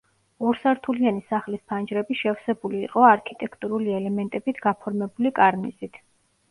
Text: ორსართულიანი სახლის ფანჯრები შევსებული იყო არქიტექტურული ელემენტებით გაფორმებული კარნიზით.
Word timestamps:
ორსართულიანი 0.51 1.21
სახლის 1.33 1.61
ფანჯრები 1.73 2.17
შევსებული 2.23 2.81
იყო 2.89 3.07
არქიტექტურული 3.11 3.95
ელემენტებით 4.01 4.67
გაფორმებული 4.69 5.37
კარნიზით. 5.43 6.05